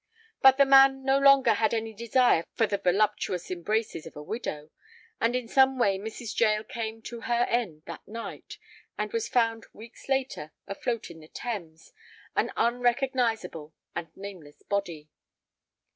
But 0.41 0.57
the 0.57 0.65
man 0.65 1.03
no 1.05 1.19
longer 1.19 1.53
had 1.53 1.75
any 1.75 1.93
desire 1.93 2.43
for 2.55 2.65
the 2.65 2.79
voluptuous 2.79 3.51
embraces 3.51 4.07
of 4.07 4.15
a 4.15 4.23
widow, 4.23 4.71
and 5.19 5.35
in 5.35 5.47
some 5.47 5.77
way 5.77 5.99
Mrs. 5.99 6.39
Jael 6.39 6.63
came 6.63 7.03
to 7.03 7.21
her 7.21 7.43
end 7.43 7.83
that 7.85 8.07
night, 8.07 8.57
and 8.97 9.13
was 9.13 9.27
found 9.29 9.67
weeks 9.73 10.09
later 10.09 10.53
afloat 10.65 11.11
in 11.11 11.19
the 11.19 11.27
Thames, 11.27 11.93
an 12.35 12.51
unrecognizable 12.57 13.75
and 13.95 14.07
nameless 14.17 14.63
body. 14.63 15.11